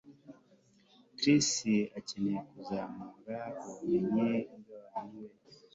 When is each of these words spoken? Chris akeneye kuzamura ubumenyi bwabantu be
Chris 1.17 1.49
akeneye 1.99 2.39
kuzamura 2.49 3.37
ubumenyi 3.83 4.31
bwabantu 4.61 5.17
be 5.25 5.33